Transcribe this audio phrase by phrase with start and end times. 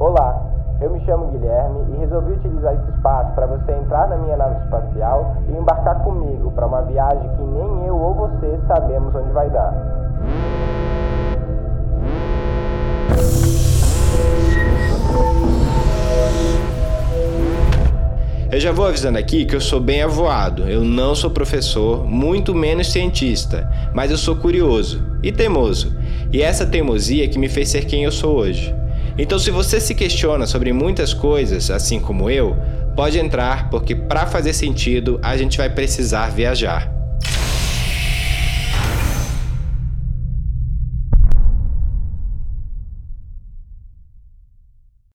[0.00, 0.40] Olá,
[0.80, 4.62] eu me chamo Guilherme e resolvi utilizar esse espaço para você entrar na minha nave
[4.62, 9.50] espacial e embarcar comigo para uma viagem que nem eu ou você sabemos onde vai
[9.50, 9.74] dar.
[18.52, 20.62] Eu já vou avisando aqui que eu sou bem avoado.
[20.68, 25.92] Eu não sou professor, muito menos cientista, mas eu sou curioso e teimoso.
[26.32, 28.72] E essa teimosia que me fez ser quem eu sou hoje.
[29.18, 32.56] Então, se você se questiona sobre muitas coisas, assim como eu,
[32.94, 36.97] pode entrar, porque para fazer sentido a gente vai precisar viajar.